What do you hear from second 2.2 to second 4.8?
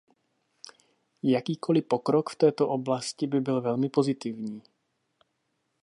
v této oblasti by byl velmi pozitivní.